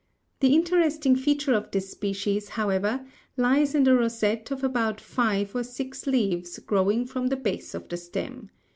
The 0.39 0.55
interesting 0.55 1.15
feature 1.15 1.53
of 1.53 1.69
this 1.69 1.91
species, 1.91 2.49
however, 2.49 3.05
lies 3.37 3.75
in 3.75 3.83
the 3.83 3.93
rosette 3.93 4.49
of 4.49 4.63
about 4.63 4.99
five 4.99 5.55
or 5.55 5.63
six 5.63 6.07
leaves 6.07 6.57
growing 6.57 7.05
from 7.05 7.27
the 7.27 7.37
base 7.37 7.75
of 7.75 7.87
the 7.87 7.97
stem. 7.97 8.49